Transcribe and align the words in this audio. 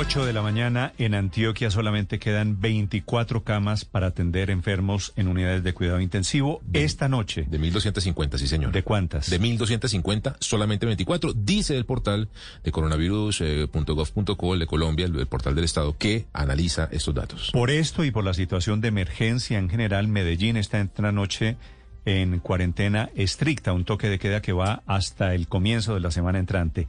8 0.00 0.24
de 0.24 0.32
la 0.32 0.40
mañana 0.40 0.94
en 0.96 1.14
Antioquia 1.14 1.70
solamente 1.70 2.18
quedan 2.18 2.58
24 2.58 3.44
camas 3.44 3.84
para 3.84 4.06
atender 4.06 4.48
enfermos 4.48 5.12
en 5.14 5.28
unidades 5.28 5.62
de 5.62 5.74
cuidado 5.74 6.00
intensivo 6.00 6.62
esta 6.72 7.06
noche. 7.06 7.44
De 7.50 7.60
1.250, 7.60 8.38
sí 8.38 8.48
señor. 8.48 8.72
¿De 8.72 8.82
cuántas? 8.82 9.28
De 9.28 9.38
1.250, 9.38 10.36
solamente 10.40 10.86
24, 10.86 11.34
dice 11.34 11.76
el 11.76 11.84
portal 11.84 12.30
de 12.64 12.72
coronavirus.gov.co 12.72 14.56
de 14.56 14.66
Colombia, 14.66 15.04
el, 15.04 15.14
el 15.18 15.26
portal 15.26 15.54
del 15.54 15.64
Estado, 15.64 15.94
que 15.98 16.24
analiza 16.32 16.88
estos 16.90 17.14
datos. 17.14 17.50
Por 17.52 17.70
esto 17.70 18.02
y 18.02 18.10
por 18.10 18.24
la 18.24 18.32
situación 18.32 18.80
de 18.80 18.88
emergencia 18.88 19.58
en 19.58 19.68
general, 19.68 20.08
Medellín 20.08 20.56
está 20.56 20.80
esta 20.80 21.12
noche 21.12 21.58
en 22.06 22.40
cuarentena 22.40 23.10
estricta, 23.16 23.74
un 23.74 23.84
toque 23.84 24.08
de 24.08 24.18
queda 24.18 24.40
que 24.40 24.54
va 24.54 24.82
hasta 24.86 25.34
el 25.34 25.46
comienzo 25.46 25.92
de 25.92 26.00
la 26.00 26.10
semana 26.10 26.38
entrante. 26.38 26.88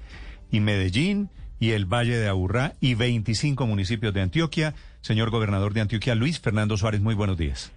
Y 0.50 0.62
Medellín 0.62 1.30
y 1.62 1.72
el 1.72 1.86
Valle 1.86 2.18
de 2.18 2.28
Aburrá 2.28 2.74
y 2.82 2.96
25 2.96 3.68
municipios 3.68 4.14
de 4.14 4.22
Antioquia. 4.22 4.74
Señor 5.02 5.30
gobernador 5.30 5.74
de 5.74 5.82
Antioquia, 5.82 6.16
Luis 6.16 6.40
Fernando 6.40 6.76
Suárez, 6.76 7.02
muy 7.02 7.14
buenos 7.14 7.38
días. 7.38 7.72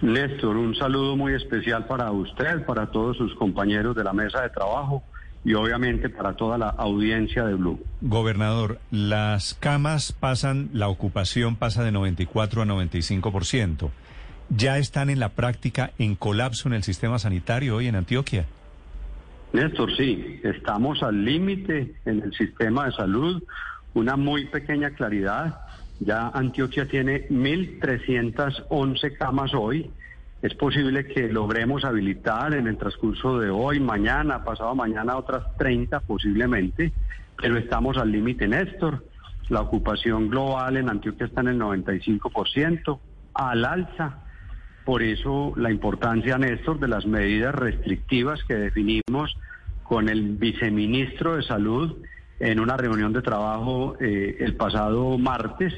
Néstor, 0.00 0.56
un 0.56 0.74
saludo 0.74 1.14
muy 1.14 1.34
especial 1.34 1.86
para 1.86 2.10
usted, 2.10 2.64
para 2.64 2.86
todos 2.86 3.18
sus 3.18 3.34
compañeros 3.34 3.94
de 3.94 4.04
la 4.04 4.14
mesa 4.14 4.40
de 4.40 4.48
trabajo 4.48 5.02
y 5.44 5.52
obviamente 5.52 6.08
para 6.08 6.32
toda 6.34 6.56
la 6.56 6.70
audiencia 6.70 7.44
de 7.44 7.54
Blue. 7.54 7.78
Gobernador, 8.00 8.78
las 8.90 9.52
camas 9.52 10.12
pasan, 10.12 10.70
la 10.72 10.88
ocupación 10.88 11.56
pasa 11.56 11.84
de 11.84 11.92
94 11.92 12.62
a 12.62 12.64
95%. 12.64 13.90
¿Ya 14.48 14.78
están 14.78 15.10
en 15.10 15.20
la 15.20 15.28
práctica 15.30 15.90
en 15.98 16.14
colapso 16.14 16.68
en 16.68 16.74
el 16.74 16.84
sistema 16.84 17.18
sanitario 17.18 17.76
hoy 17.76 17.86
en 17.86 17.96
Antioquia? 17.96 18.46
Néstor, 19.58 19.96
sí, 19.96 20.40
estamos 20.44 21.02
al 21.02 21.24
límite 21.24 21.96
en 22.04 22.22
el 22.22 22.32
sistema 22.32 22.86
de 22.86 22.92
salud, 22.92 23.42
una 23.92 24.14
muy 24.16 24.44
pequeña 24.44 24.90
claridad. 24.90 25.62
Ya 25.98 26.28
Antioquia 26.28 26.86
tiene 26.86 27.26
1.311 27.28 29.18
camas 29.18 29.52
hoy. 29.54 29.90
Es 30.42 30.54
posible 30.54 31.08
que 31.08 31.26
logremos 31.26 31.84
habilitar 31.84 32.54
en 32.54 32.68
el 32.68 32.76
transcurso 32.76 33.40
de 33.40 33.50
hoy, 33.50 33.80
mañana, 33.80 34.44
pasado 34.44 34.76
mañana 34.76 35.16
otras 35.16 35.42
30 35.56 35.98
posiblemente, 36.00 36.92
pero 37.36 37.56
estamos 37.58 37.96
al 37.96 38.12
límite, 38.12 38.46
Néstor. 38.46 39.04
La 39.48 39.62
ocupación 39.62 40.28
global 40.28 40.76
en 40.76 40.88
Antioquia 40.88 41.26
está 41.26 41.40
en 41.40 41.48
el 41.48 41.58
95%, 41.58 43.00
al 43.34 43.64
alza. 43.64 44.18
Por 44.88 45.02
eso 45.02 45.52
la 45.56 45.70
importancia, 45.70 46.38
Néstor, 46.38 46.80
de 46.80 46.88
las 46.88 47.04
medidas 47.04 47.54
restrictivas 47.54 48.42
que 48.44 48.54
definimos 48.54 49.36
con 49.82 50.08
el 50.08 50.36
viceministro 50.38 51.36
de 51.36 51.42
Salud 51.42 51.98
en 52.40 52.58
una 52.58 52.74
reunión 52.78 53.12
de 53.12 53.20
trabajo 53.20 53.96
eh, 54.00 54.38
el 54.40 54.56
pasado 54.56 55.18
martes 55.18 55.74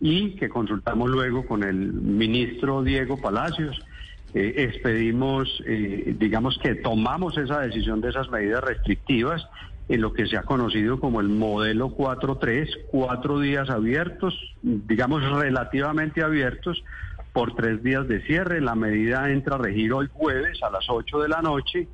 y 0.00 0.36
que 0.36 0.48
consultamos 0.48 1.10
luego 1.10 1.44
con 1.44 1.64
el 1.64 1.74
ministro 1.74 2.84
Diego 2.84 3.20
Palacios. 3.20 3.84
Eh, 4.32 4.54
expedimos, 4.58 5.60
eh, 5.66 6.14
digamos 6.16 6.56
que 6.62 6.76
tomamos 6.76 7.36
esa 7.38 7.62
decisión 7.62 8.00
de 8.00 8.10
esas 8.10 8.30
medidas 8.30 8.62
restrictivas 8.62 9.44
en 9.88 10.00
lo 10.00 10.12
que 10.12 10.26
se 10.26 10.36
ha 10.36 10.42
conocido 10.42 11.00
como 11.00 11.20
el 11.20 11.28
modelo 11.28 11.88
4.3, 11.88 12.68
cuatro 12.92 13.40
días 13.40 13.68
abiertos, 13.70 14.38
digamos 14.62 15.28
relativamente 15.28 16.22
abiertos, 16.22 16.84
por 17.32 17.54
tres 17.54 17.82
días 17.82 18.06
de 18.08 18.20
cierre. 18.22 18.60
La 18.60 18.74
medida 18.74 19.30
entra 19.30 19.56
a 19.56 19.58
regir 19.58 19.92
hoy 19.92 20.08
jueves 20.12 20.62
a 20.62 20.70
las 20.70 20.84
8 20.88 21.20
de 21.20 21.28
la 21.28 21.42
noche 21.42 21.88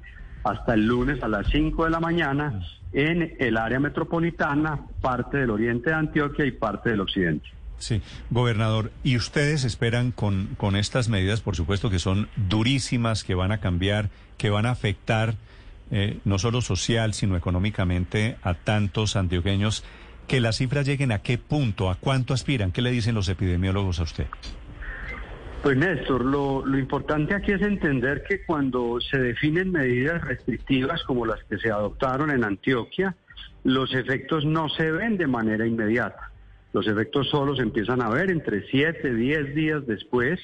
hasta 0.45 0.75
el 0.75 0.87
lunes 0.87 1.23
a 1.23 1.29
las 1.29 1.47
5 1.49 1.85
de 1.85 1.91
la 1.91 2.01
mañana 2.01 2.61
en 2.93 3.37
el 3.39 3.57
área 3.57 3.81
metropolitana, 3.81 4.81
parte 5.01 5.39
del 5.39 5.51
oriente 5.51 5.91
de 5.91 5.97
Antioquia 5.97 6.45
y 6.47 6.53
parte 6.53 6.91
del 6.91 7.01
occidente. 7.01 7.49
Sí, 7.79 8.03
gobernador, 8.31 8.91
¿y 9.05 9.17
ustedes 9.17 9.65
esperan 9.65 10.11
con, 10.11 10.57
con 10.57 10.75
estas 10.75 11.09
medidas, 11.09 11.41
por 11.41 11.55
supuesto, 11.55 11.91
que 11.91 12.01
son 12.01 12.29
durísimas, 12.37 13.23
que 13.23 13.35
van 13.35 13.53
a 13.53 13.59
cambiar, 13.59 14.11
que 14.37 14.51
van 14.51 14.67
a 14.67 14.71
afectar 14.71 15.35
eh, 15.91 16.19
no 16.25 16.39
solo 16.39 16.61
social, 16.61 17.15
sino 17.15 17.37
económicamente 17.37 18.37
a 18.43 18.55
tantos 18.55 19.15
antioqueños, 19.15 19.85
que 20.27 20.41
las 20.41 20.57
cifras 20.57 20.87
lleguen 20.87 21.13
a 21.13 21.21
qué 21.21 21.39
punto, 21.39 21.89
a 21.89 21.95
cuánto 21.95 22.35
aspiran? 22.35 22.73
¿Qué 22.73 22.83
le 22.83 22.91
dicen 22.91 23.15
los 23.15 23.29
epidemiólogos 23.29 24.01
a 24.01 24.03
usted? 24.03 24.27
Pues 25.63 25.77
Néstor, 25.77 26.25
lo, 26.25 26.65
lo, 26.65 26.79
importante 26.79 27.35
aquí 27.35 27.53
es 27.53 27.63
entender 27.63 28.23
que 28.23 28.45
cuando 28.45 29.01
se 29.01 29.19
definen 29.19 29.73
medidas 29.73 30.23
restrictivas 30.23 31.03
como 31.03 31.27
las 31.27 31.43
que 31.45 31.59
se 31.59 31.71
adoptaron 31.71 32.31
en 32.31 32.45
Antioquia, 32.45 33.17
los 33.65 33.93
efectos 33.93 34.45
no 34.45 34.69
se 34.69 34.91
ven 34.91 35.17
de 35.17 35.27
manera 35.27 35.67
inmediata. 35.67 36.31
Los 36.73 36.87
efectos 36.87 37.29
solo 37.29 37.57
se 37.57 37.63
empiezan 37.63 38.03
a 38.03 38.09
ver 38.09 38.31
entre 38.31 38.67
7, 38.69 39.13
10 39.15 39.55
días 39.55 39.87
después. 39.87 40.39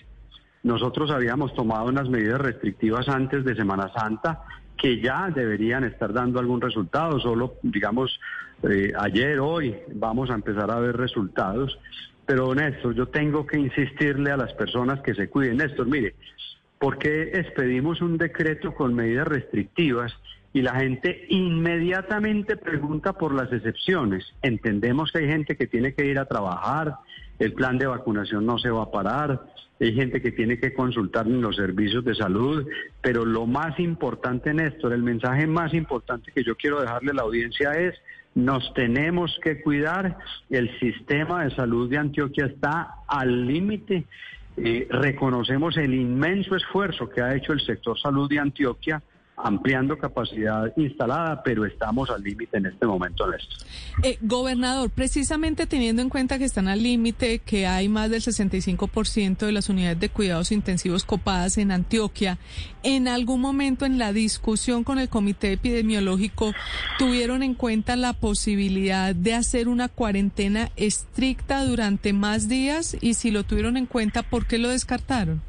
Nosotros 0.62 1.10
habíamos 1.10 1.54
tomado 1.54 1.86
unas 1.86 2.08
medidas 2.08 2.40
restrictivas 2.40 3.08
antes 3.08 3.44
de 3.44 3.54
Semana 3.54 3.92
Santa 3.94 4.42
que 4.76 5.00
ya 5.00 5.30
deberían 5.30 5.84
estar 5.84 6.12
dando 6.12 6.40
algún 6.40 6.60
resultado. 6.60 7.20
Solo, 7.20 7.54
digamos, 7.62 8.18
eh, 8.62 8.92
ayer, 8.98 9.38
hoy, 9.38 9.76
vamos 9.94 10.30
a 10.30 10.34
empezar 10.34 10.70
a 10.70 10.80
ver 10.80 10.96
resultados. 10.96 11.78
Pero 12.26 12.54
Néstor, 12.54 12.94
yo 12.94 13.06
tengo 13.06 13.46
que 13.46 13.58
insistirle 13.58 14.30
a 14.30 14.36
las 14.36 14.52
personas 14.54 15.00
que 15.00 15.14
se 15.14 15.28
cuiden. 15.28 15.58
Néstor, 15.58 15.86
mire, 15.86 16.14
¿por 16.78 16.98
qué 16.98 17.30
expedimos 17.34 18.00
un 18.00 18.16
decreto 18.16 18.74
con 18.74 18.94
medidas 18.94 19.28
restrictivas 19.28 20.12
y 20.52 20.62
la 20.62 20.76
gente 20.76 21.26
inmediatamente 21.28 22.56
pregunta 22.56 23.12
por 23.12 23.34
las 23.34 23.52
excepciones? 23.52 24.24
Entendemos 24.42 25.12
que 25.12 25.18
hay 25.18 25.28
gente 25.28 25.56
que 25.56 25.66
tiene 25.66 25.94
que 25.94 26.06
ir 26.06 26.18
a 26.18 26.26
trabajar, 26.26 26.94
el 27.38 27.52
plan 27.52 27.78
de 27.78 27.86
vacunación 27.86 28.46
no 28.46 28.58
se 28.58 28.70
va 28.70 28.84
a 28.84 28.90
parar, 28.90 29.42
hay 29.80 29.92
gente 29.92 30.22
que 30.22 30.30
tiene 30.30 30.58
que 30.58 30.72
consultar 30.72 31.26
en 31.26 31.42
los 31.42 31.56
servicios 31.56 32.04
de 32.04 32.14
salud, 32.14 32.66
pero 33.02 33.24
lo 33.24 33.46
más 33.46 33.78
importante, 33.80 34.54
Néstor, 34.54 34.92
el 34.92 35.02
mensaje 35.02 35.46
más 35.46 35.74
importante 35.74 36.32
que 36.32 36.44
yo 36.44 36.56
quiero 36.56 36.80
dejarle 36.80 37.10
a 37.10 37.14
la 37.14 37.22
audiencia 37.22 37.72
es 37.72 37.94
nos 38.34 38.72
tenemos 38.74 39.38
que 39.42 39.62
cuidar, 39.62 40.18
el 40.50 40.78
sistema 40.80 41.44
de 41.44 41.54
salud 41.54 41.88
de 41.88 41.98
Antioquia 41.98 42.46
está 42.46 42.94
al 43.06 43.46
límite, 43.46 44.04
eh, 44.56 44.86
reconocemos 44.90 45.76
el 45.76 45.94
inmenso 45.94 46.56
esfuerzo 46.56 47.08
que 47.08 47.20
ha 47.20 47.34
hecho 47.34 47.52
el 47.52 47.60
sector 47.60 47.98
salud 47.98 48.28
de 48.28 48.38
Antioquia 48.38 49.02
ampliando 49.44 49.98
capacidad 49.98 50.72
instalada, 50.74 51.42
pero 51.42 51.66
estamos 51.66 52.08
al 52.08 52.22
límite 52.22 52.56
en 52.56 52.64
este 52.64 52.86
momento, 52.86 53.30
Néstor. 53.30 53.58
Eh, 54.02 54.16
gobernador, 54.22 54.88
precisamente 54.88 55.66
teniendo 55.66 56.00
en 56.00 56.08
cuenta 56.08 56.38
que 56.38 56.46
están 56.46 56.66
al 56.66 56.82
límite, 56.82 57.40
que 57.40 57.66
hay 57.66 57.90
más 57.90 58.08
del 58.08 58.22
65% 58.22 59.44
de 59.44 59.52
las 59.52 59.68
unidades 59.68 60.00
de 60.00 60.08
cuidados 60.08 60.50
intensivos 60.50 61.04
copadas 61.04 61.58
en 61.58 61.72
Antioquia, 61.72 62.38
¿en 62.82 63.06
algún 63.06 63.42
momento 63.42 63.84
en 63.84 63.98
la 63.98 64.14
discusión 64.14 64.82
con 64.82 64.98
el 64.98 65.10
comité 65.10 65.52
epidemiológico 65.52 66.54
tuvieron 66.98 67.42
en 67.42 67.52
cuenta 67.52 67.96
la 67.96 68.14
posibilidad 68.14 69.14
de 69.14 69.34
hacer 69.34 69.68
una 69.68 69.88
cuarentena 69.88 70.70
estricta 70.76 71.66
durante 71.66 72.14
más 72.14 72.48
días? 72.48 72.96
Y 73.02 73.12
si 73.12 73.30
lo 73.30 73.44
tuvieron 73.44 73.76
en 73.76 73.84
cuenta, 73.84 74.22
¿por 74.22 74.46
qué 74.46 74.56
lo 74.56 74.70
descartaron? 74.70 75.42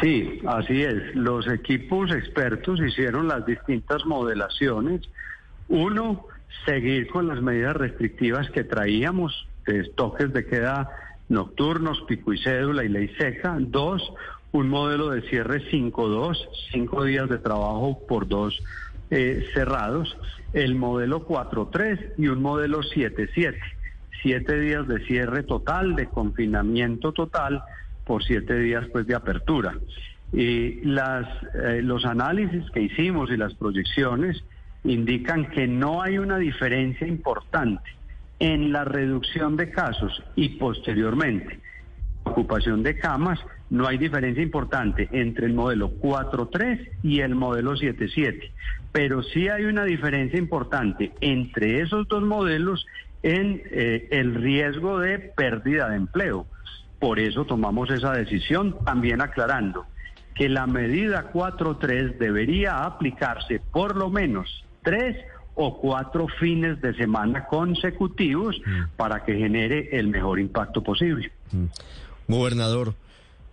Sí, 0.00 0.40
así 0.46 0.82
es. 0.82 1.14
Los 1.14 1.46
equipos 1.48 2.10
expertos 2.10 2.80
hicieron 2.80 3.28
las 3.28 3.46
distintas 3.46 4.04
modelaciones. 4.04 5.02
Uno, 5.68 6.26
seguir 6.64 7.08
con 7.08 7.28
las 7.28 7.40
medidas 7.40 7.76
restrictivas 7.76 8.50
que 8.50 8.64
traíamos, 8.64 9.46
toques 9.94 10.32
de 10.32 10.46
queda 10.46 10.90
nocturnos, 11.28 12.02
pico 12.02 12.32
y 12.32 12.38
cédula 12.38 12.84
y 12.84 12.88
ley 12.88 13.08
seca. 13.18 13.56
Dos, 13.58 14.12
un 14.52 14.68
modelo 14.68 15.10
de 15.10 15.22
cierre 15.22 15.62
5-2, 15.70 16.36
cinco 16.72 17.04
días 17.04 17.28
de 17.28 17.38
trabajo 17.38 17.98
por 18.06 18.28
dos 18.28 18.60
eh, 19.10 19.46
cerrados. 19.54 20.16
El 20.52 20.74
modelo 20.74 21.26
4-3 21.26 22.14
y 22.18 22.28
un 22.28 22.42
modelo 22.42 22.82
7-7, 22.82 23.56
siete 24.20 24.60
días 24.60 24.86
de 24.86 25.04
cierre 25.06 25.42
total, 25.42 25.96
de 25.96 26.06
confinamiento 26.06 27.12
total 27.12 27.62
por 28.04 28.24
siete 28.24 28.58
días 28.58 28.86
pues 28.92 29.06
de 29.06 29.14
apertura. 29.14 29.74
Y 30.32 30.80
las, 30.84 31.26
eh, 31.54 31.80
los 31.82 32.04
análisis 32.04 32.70
que 32.70 32.82
hicimos 32.82 33.30
y 33.30 33.36
las 33.36 33.54
proyecciones 33.54 34.42
indican 34.84 35.50
que 35.50 35.66
no 35.66 36.02
hay 36.02 36.18
una 36.18 36.38
diferencia 36.38 37.06
importante 37.06 37.90
en 38.38 38.72
la 38.72 38.84
reducción 38.84 39.56
de 39.56 39.70
casos 39.70 40.22
y 40.34 40.50
posteriormente 40.50 41.60
ocupación 42.24 42.82
de 42.82 42.98
camas, 42.98 43.38
no 43.70 43.86
hay 43.86 43.98
diferencia 43.98 44.42
importante 44.42 45.08
entre 45.12 45.46
el 45.46 45.54
modelo 45.54 45.92
4.3 46.00 46.88
y 47.02 47.20
el 47.20 47.34
modelo 47.34 47.74
7.7, 47.74 48.50
pero 48.92 49.22
sí 49.22 49.48
hay 49.48 49.64
una 49.64 49.84
diferencia 49.84 50.38
importante 50.38 51.12
entre 51.20 51.80
esos 51.80 52.06
dos 52.08 52.22
modelos 52.22 52.86
en 53.22 53.62
eh, 53.70 54.08
el 54.10 54.34
riesgo 54.34 54.98
de 54.98 55.18
pérdida 55.18 55.88
de 55.88 55.96
empleo. 55.96 56.46
Por 57.02 57.18
eso 57.18 57.44
tomamos 57.44 57.90
esa 57.90 58.12
decisión, 58.12 58.76
también 58.84 59.20
aclarando 59.20 59.86
que 60.36 60.48
la 60.48 60.68
medida 60.68 61.32
4.3 61.32 62.16
debería 62.16 62.84
aplicarse 62.84 63.60
por 63.72 63.96
lo 63.96 64.08
menos 64.08 64.64
tres 64.84 65.16
o 65.56 65.80
cuatro 65.80 66.28
fines 66.38 66.80
de 66.80 66.94
semana 66.94 67.46
consecutivos 67.46 68.56
mm. 68.64 68.96
para 68.96 69.24
que 69.24 69.34
genere 69.34 69.88
el 69.98 70.06
mejor 70.06 70.38
impacto 70.38 70.80
posible. 70.80 71.32
Mm. 71.50 71.64
Gobernador, 72.28 72.94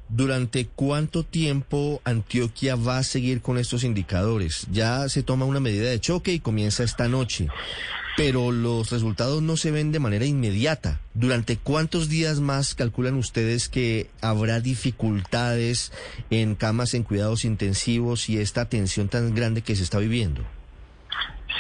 ¿durante 0.09 0.67
cuánto 0.67 1.23
tiempo 1.23 2.01
Antioquia 2.03 2.75
va 2.75 2.99
a 2.99 3.03
seguir 3.03 3.41
con 3.41 3.57
estos 3.57 3.83
indicadores? 3.83 4.67
Ya 4.71 5.09
se 5.09 5.23
toma 5.23 5.45
una 5.45 5.59
medida 5.59 5.89
de 5.89 5.99
choque 5.99 6.33
y 6.33 6.39
comienza 6.39 6.83
esta 6.83 7.07
noche, 7.07 7.47
pero 8.19 8.51
los 8.51 8.91
resultados 8.91 9.41
no 9.41 9.55
se 9.55 9.71
ven 9.71 9.93
de 9.93 9.99
manera 9.99 10.25
inmediata. 10.25 10.99
¿Durante 11.13 11.55
cuántos 11.55 12.09
días 12.09 12.41
más 12.41 12.75
calculan 12.75 13.15
ustedes 13.15 13.69
que 13.69 14.07
habrá 14.21 14.59
dificultades 14.59 15.93
en 16.29 16.55
camas 16.55 16.93
en 16.95 17.03
cuidados 17.03 17.45
intensivos 17.45 18.29
y 18.29 18.39
esta 18.39 18.67
tensión 18.67 19.07
tan 19.07 19.33
grande 19.33 19.61
que 19.61 19.73
se 19.77 19.83
está 19.83 19.99
viviendo? 19.99 20.41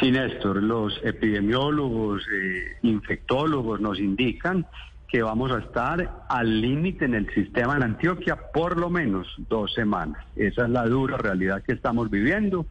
Sí, 0.01 0.11
Néstor, 0.11 0.61
los 0.61 0.99
epidemiólogos, 1.01 2.23
eh, 2.23 2.77
infectólogos 2.81 3.79
nos 3.79 3.97
indican 3.97 4.65
que 5.07 5.21
vamos 5.21 5.53
a 5.53 5.59
estar 5.59 6.25
al 6.27 6.59
límite 6.59 7.05
en 7.05 7.13
el 7.13 7.33
sistema 7.33 7.77
en 7.77 7.83
Antioquia 7.83 8.37
por 8.53 8.77
lo 8.77 8.89
menos 8.89 9.33
dos 9.47 9.73
semanas. 9.73 10.25
Esa 10.35 10.65
es 10.65 10.69
la 10.71 10.85
dura 10.87 11.15
realidad 11.15 11.63
que 11.63 11.71
estamos 11.71 12.09
viviendo. 12.09 12.65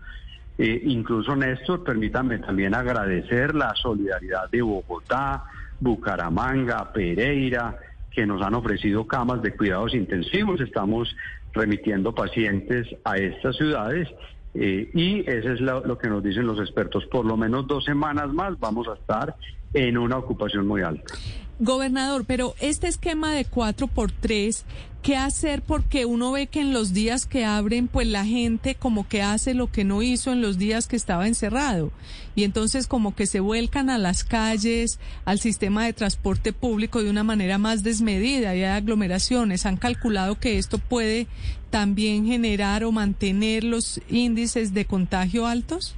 Eh, 0.59 0.83
incluso, 0.87 1.37
Néstor, 1.37 1.85
permítanme 1.85 2.39
también 2.39 2.75
agradecer 2.75 3.55
la 3.55 3.75
solidaridad 3.77 4.51
de 4.51 4.61
Bogotá, 4.61 5.45
Bucaramanga, 5.79 6.93
Pereira, 6.93 7.79
que 8.11 8.27
nos 8.27 8.43
han 8.43 8.55
ofrecido 8.55 9.07
camas 9.07 9.41
de 9.41 9.57
cuidados 9.57 9.95
intensivos. 9.95 10.61
Estamos 10.61 11.15
remitiendo 11.53 12.13
pacientes 12.13 12.89
a 13.05 13.17
estas 13.17 13.57
ciudades 13.57 14.09
eh, 14.55 14.91
y 14.93 15.21
eso 15.31 15.53
es 15.53 15.61
lo, 15.61 15.97
que 15.97 16.09
nos 16.09 16.23
dicen 16.23 16.47
los 16.47 16.59
expertos. 16.59 17.07
Por 17.07 17.25
lo 17.25 17.37
menos 17.37 17.69
dos 17.69 17.85
semanas 17.85 18.33
más 18.33 18.59
vamos 18.59 18.89
a 18.89 18.95
estar 18.95 19.37
en 19.73 19.97
una 19.97 20.17
ocupación 20.17 20.67
muy 20.67 20.83
alta. 20.83 21.15
Gobernador, 21.61 22.25
pero 22.27 22.55
este 22.61 22.89
esquema 22.89 23.33
de 23.33 23.45
4 23.45 23.87
por 23.89 24.13
3 24.13 24.65
¿qué 25.03 25.17
hacer? 25.17 25.63
Porque 25.63 26.05
uno 26.05 26.33
ve 26.33 26.47
que 26.47 26.61
en 26.61 26.73
los 26.73 26.93
días 26.93 27.27
que 27.27 27.45
abren, 27.45 27.89
pues 27.89 28.07
la 28.07 28.25
gente 28.25 28.75
como 28.75 29.09
que 29.09 29.23
hace 29.23 29.55
lo 29.55 29.69
que 29.69 29.85
no 29.85 30.03
hizo 30.03 30.33
en 30.33 30.43
los 30.43 30.59
días 30.59 30.87
que 30.87 30.97
estaba 30.97 31.27
encerrado. 31.27 31.93
Y 32.35 32.45
entonces 32.45 32.87
como 32.87 33.15
que 33.15 33.27
se 33.27 33.41
vuelcan 33.41 33.91
a 33.91 33.99
las 33.99 34.25
calles, 34.25 35.01
al 35.25 35.39
sistema 35.39 35.85
de 35.85 35.93
transporte 35.93 36.53
público 36.53 37.03
de 37.03 37.11
una 37.11 37.25
manera 37.25 37.59
más 37.59 37.83
desmedida 37.83 38.55
y 38.55 38.65
hay 38.65 38.77
aglomeraciones. 38.77 39.67
¿Han 39.67 39.77
calculado 39.77 40.39
que 40.39 40.59
esto 40.59 40.79
puede 40.79 41.27
también 41.71 42.27
generar 42.27 42.85
o 42.85 42.93
mantener 42.93 43.65
los 43.65 44.01
índices 44.09 44.75
de 44.75 44.85
contagio 44.85 45.47
altos? 45.47 45.97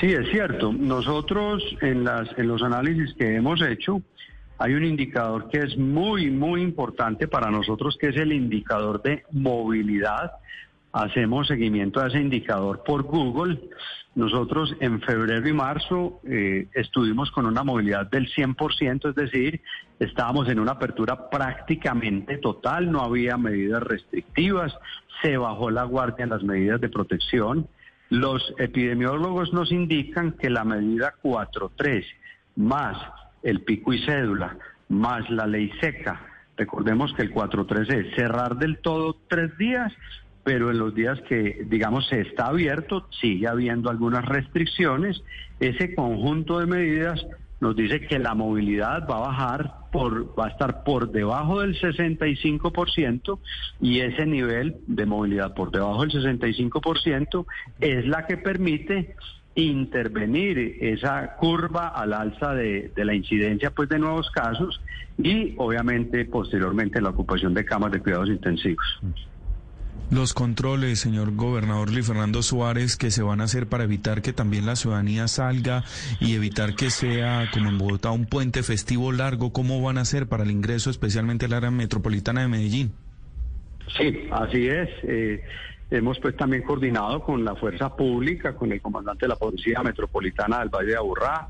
Sí, 0.00 0.06
es 0.12 0.28
cierto. 0.30 0.72
Nosotros 0.72 1.62
en, 1.80 2.04
las, 2.04 2.28
en 2.38 2.48
los 2.48 2.62
análisis 2.62 3.14
que 3.14 3.36
hemos 3.36 3.60
hecho, 3.62 4.00
hay 4.62 4.74
un 4.74 4.84
indicador 4.84 5.48
que 5.48 5.58
es 5.58 5.76
muy, 5.76 6.30
muy 6.30 6.62
importante 6.62 7.26
para 7.26 7.50
nosotros, 7.50 7.98
que 8.00 8.10
es 8.10 8.16
el 8.16 8.32
indicador 8.32 9.02
de 9.02 9.24
movilidad. 9.32 10.34
Hacemos 10.92 11.48
seguimiento 11.48 11.98
a 11.98 12.06
ese 12.06 12.20
indicador 12.20 12.84
por 12.84 13.02
Google. 13.02 13.58
Nosotros 14.14 14.76
en 14.78 15.00
febrero 15.00 15.48
y 15.48 15.52
marzo 15.52 16.20
eh, 16.22 16.68
estuvimos 16.74 17.32
con 17.32 17.46
una 17.46 17.64
movilidad 17.64 18.08
del 18.08 18.32
100%, 18.32 19.08
es 19.08 19.14
decir, 19.16 19.60
estábamos 19.98 20.48
en 20.48 20.60
una 20.60 20.72
apertura 20.72 21.28
prácticamente 21.28 22.38
total, 22.38 22.92
no 22.92 23.00
había 23.00 23.36
medidas 23.36 23.82
restrictivas, 23.82 24.72
se 25.22 25.36
bajó 25.38 25.72
la 25.72 25.82
guardia 25.82 26.22
en 26.22 26.30
las 26.30 26.44
medidas 26.44 26.80
de 26.80 26.88
protección. 26.88 27.66
Los 28.10 28.54
epidemiólogos 28.58 29.52
nos 29.52 29.72
indican 29.72 30.30
que 30.32 30.50
la 30.50 30.62
medida 30.62 31.14
4.3 31.20 32.04
más 32.54 32.96
el 33.42 33.60
pico 33.62 33.92
y 33.92 34.04
cédula, 34.04 34.56
más 34.88 35.28
la 35.30 35.46
ley 35.46 35.70
seca, 35.80 36.20
recordemos 36.56 37.12
que 37.14 37.22
el 37.22 37.32
4.3 37.32 37.92
es 37.92 38.14
cerrar 38.14 38.56
del 38.56 38.78
todo 38.78 39.16
tres 39.28 39.56
días, 39.58 39.92
pero 40.44 40.70
en 40.70 40.78
los 40.78 40.94
días 40.94 41.20
que, 41.28 41.64
digamos, 41.66 42.08
se 42.08 42.20
está 42.20 42.46
abierto, 42.46 43.08
sigue 43.20 43.46
habiendo 43.46 43.90
algunas 43.90 44.24
restricciones. 44.24 45.22
Ese 45.60 45.94
conjunto 45.94 46.58
de 46.58 46.66
medidas 46.66 47.24
nos 47.60 47.76
dice 47.76 48.00
que 48.00 48.18
la 48.18 48.34
movilidad 48.34 49.06
va 49.08 49.18
a 49.18 49.28
bajar 49.28 49.74
por 49.92 50.36
va 50.36 50.46
a 50.46 50.48
estar 50.48 50.82
por 50.82 51.12
debajo 51.12 51.60
del 51.60 51.78
65% 51.78 53.38
y 53.80 54.00
ese 54.00 54.26
nivel 54.26 54.78
de 54.88 55.06
movilidad 55.06 55.54
por 55.54 55.70
debajo 55.70 56.00
del 56.04 56.10
65% 56.10 57.46
es 57.78 58.04
la 58.06 58.26
que 58.26 58.36
permite 58.36 59.14
intervenir 59.54 60.78
esa 60.80 61.36
curva 61.36 61.88
al 61.88 62.12
alza 62.12 62.54
de, 62.54 62.90
de, 62.94 63.04
la 63.04 63.14
incidencia 63.14 63.70
pues 63.70 63.88
de 63.88 63.98
nuevos 63.98 64.30
casos 64.30 64.80
y 65.18 65.54
obviamente 65.58 66.24
posteriormente 66.24 67.00
la 67.00 67.10
ocupación 67.10 67.52
de 67.54 67.64
camas 67.64 67.92
de 67.92 68.00
cuidados 68.00 68.28
intensivos. 68.28 68.84
Los 70.12 70.34
controles, 70.34 71.00
señor 71.00 71.34
gobernador 71.34 71.90
Luis 71.90 72.06
Fernando 72.06 72.42
Suárez, 72.42 72.98
que 72.98 73.10
se 73.10 73.22
van 73.22 73.40
a 73.40 73.44
hacer 73.44 73.66
para 73.66 73.84
evitar 73.84 74.20
que 74.20 74.34
también 74.34 74.66
la 74.66 74.76
ciudadanía 74.76 75.26
salga 75.26 75.84
y 76.20 76.34
evitar 76.34 76.74
que 76.74 76.90
sea, 76.90 77.48
como 77.50 77.70
en 77.70 77.78
Bogotá, 77.78 78.10
un 78.10 78.26
puente 78.26 78.62
festivo 78.62 79.10
largo, 79.10 79.54
¿cómo 79.54 79.80
van 79.80 79.96
a 79.96 80.02
hacer 80.02 80.26
para 80.26 80.42
el 80.42 80.50
ingreso 80.50 80.90
especialmente 80.90 81.46
al 81.46 81.54
área 81.54 81.70
metropolitana 81.70 82.42
de 82.42 82.48
Medellín? 82.48 82.92
Sí, 83.96 84.28
así 84.30 84.68
es. 84.68 84.90
Eh, 85.04 85.42
hemos 85.92 86.18
pues 86.18 86.36
también 86.36 86.62
coordinado 86.62 87.20
con 87.22 87.44
la 87.44 87.54
fuerza 87.54 87.94
pública, 87.94 88.54
con 88.54 88.72
el 88.72 88.80
comandante 88.80 89.26
de 89.26 89.28
la 89.28 89.36
Policía 89.36 89.82
Metropolitana 89.82 90.60
del 90.60 90.70
Valle 90.70 90.92
de 90.92 90.96
Aburrá, 90.96 91.48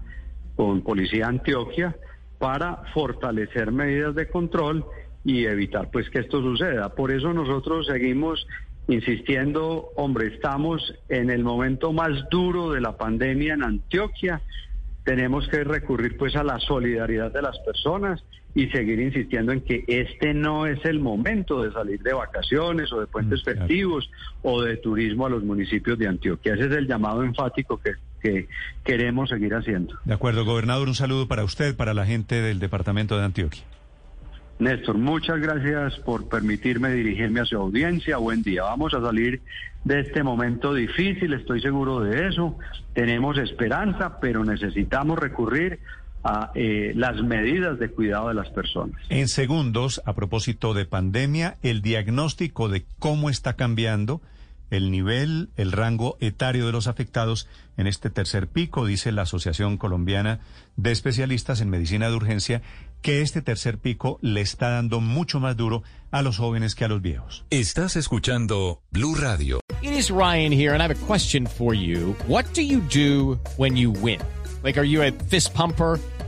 con 0.56 0.82
Policía 0.82 1.28
Antioquia, 1.28 1.96
para 2.38 2.82
fortalecer 2.92 3.70
medidas 3.70 4.16
de 4.16 4.28
control 4.28 4.84
y 5.25 5.44
evitar 5.44 5.90
pues 5.92 6.11
que 6.11 6.18
esto 6.18 6.42
suceda. 6.42 6.94
Por 6.94 7.12
eso 7.12 7.32
nosotros 7.32 7.87
seguimos 7.87 8.46
insistiendo, 8.88 9.90
hombre, 9.94 10.26
estamos 10.34 10.92
en 11.08 11.30
el 11.30 11.44
momento 11.44 11.92
más 11.92 12.28
duro 12.28 12.72
de 12.72 12.80
la 12.80 12.96
pandemia 12.96 13.54
en 13.54 13.62
Antioquia. 13.62 14.42
Tenemos 15.04 15.49
que 15.49 15.64
recurrir 15.64 16.16
pues 16.16 16.37
a 16.37 16.44
la 16.44 16.59
solidaridad 16.61 17.32
de 17.32 17.42
las 17.42 17.59
personas 17.61 18.23
y 18.54 18.68
seguir 18.68 19.00
insistiendo 19.00 19.52
en 19.52 19.62
que 19.62 19.85
este 19.87 20.35
no 20.35 20.66
es 20.66 20.85
el 20.85 21.00
momento 21.00 21.62
de 21.62 21.73
salir 21.73 22.00
de 22.02 22.12
vacaciones 22.12 22.92
o 22.92 23.00
de 23.00 23.06
puentes 23.06 23.40
mm, 23.40 23.44
festivos 23.44 24.11
o 24.42 24.62
de 24.62 24.76
turismo 24.76 25.26
a 25.26 25.30
los 25.30 25.42
municipios 25.42 25.99
de 25.99 26.06
Antioquia. 26.06 26.54
Ese 26.54 26.66
es 26.66 26.73
el 26.73 26.87
llamado 26.87 27.25
enfático 27.25 27.78
que, 27.78 27.92
que 28.23 28.49
queremos 28.85 29.30
seguir 29.30 29.54
haciendo. 29.54 29.99
De 30.04 30.14
acuerdo, 30.14 30.44
gobernador, 30.44 30.88
un 30.88 30.94
saludo 30.94 31.26
para 31.28 31.44
usted, 31.44 31.75
para 31.76 31.94
la 31.94 32.04
gente 32.04 32.42
del 32.42 32.59
departamento 32.59 33.16
de 33.16 33.25
Antioquia. 33.25 33.62
Néstor, 34.62 34.97
muchas 34.97 35.40
gracias 35.40 35.99
por 36.04 36.28
permitirme 36.28 36.92
dirigirme 36.92 37.40
a 37.40 37.45
su 37.45 37.57
audiencia. 37.57 38.19
Buen 38.19 38.45
día. 38.45 38.62
Vamos 38.62 38.95
a 38.95 39.00
salir 39.00 39.42
de 39.83 39.99
este 39.99 40.23
momento 40.23 40.73
difícil, 40.73 41.33
estoy 41.33 41.61
seguro 41.61 41.99
de 41.99 42.28
eso. 42.28 42.57
Tenemos 42.95 43.38
esperanza, 43.38 44.21
pero 44.21 44.45
necesitamos 44.45 45.19
recurrir 45.19 45.81
a 46.23 46.52
eh, 46.54 46.92
las 46.95 47.21
medidas 47.25 47.81
de 47.81 47.88
cuidado 47.88 48.28
de 48.28 48.35
las 48.35 48.50
personas. 48.50 48.95
En 49.09 49.26
segundos, 49.26 50.00
a 50.04 50.12
propósito 50.12 50.75
de 50.75 50.85
pandemia, 50.85 51.57
el 51.64 51.83
diagnóstico 51.83 52.69
de 52.69 52.85
cómo 53.00 53.31
está 53.31 53.54
cambiando 53.54 54.21
el 54.73 54.91
nivel, 54.91 55.50
el 55.57 55.71
rango 55.71 56.17
etario 56.21 56.64
de 56.64 56.73
los 56.73 56.87
afectados 56.87 57.47
en 57.76 57.87
este 57.87 58.09
tercer 58.09 58.49
pico, 58.49 58.87
dice 58.87 59.12
la 59.12 59.23
Asociación 59.23 59.76
Colombiana 59.76 60.41
de 60.76 60.93
Especialistas 60.93 61.61
en 61.61 61.69
Medicina 61.69 62.09
de 62.09 62.17
Urgencia, 62.17 62.62
que 63.02 63.21
este 63.21 63.43
tercer 63.43 63.79
pico 63.79 64.19
le 64.23 64.41
está 64.41 64.71
dando 64.71 65.00
mucho 65.00 65.41
más 65.41 65.57
duro 65.59 65.83
a 66.11 66.23
los 66.23 66.38
jóvenes 66.38 66.75
que 66.75 66.87
a 66.87 66.88
los 66.88 67.02
viejos. 67.02 67.45
Estás 67.50 67.97
escuchando 67.97 68.81
Blue 68.91 69.14
Radio. 69.14 69.61
It 69.83 69.93
is 69.93 70.11
Ryan 70.11 70.52
here 70.52 70.73
and 70.73 70.81
I 70.81 70.85
have 70.85 70.97
a 70.97 71.07
question 71.07 71.47
for 71.47 71.75
you. 71.75 72.17
What 72.26 72.47
do 72.55 72.62
you 72.62 72.81
do 72.81 73.38
when 73.59 73.76
you 73.76 73.91
win? 73.91 74.21
Like, 74.64 74.81
are 74.81 74.87
you 74.87 75.02
a 75.02 75.12
fist 75.29 75.52
pumper? 75.52 75.99